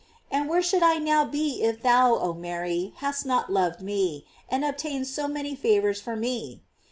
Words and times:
And 0.31 0.49
where 0.49 0.63
should 0.63 0.81
I 0.81 0.97
now 0.97 1.25
be 1.25 1.61
if 1.61 1.83
thou, 1.83 2.15
oh 2.15 2.33
Mary, 2.33 2.91
hadst 2.95 3.23
not 3.23 3.53
loved 3.53 3.81
me, 3.83 4.25
and 4.49 4.65
ob 4.65 4.75
tained 4.77 5.05
so 5.05 5.27
many 5.27 5.53
favors 5.53 6.01
for 6.01 6.15
me? 6.15 6.63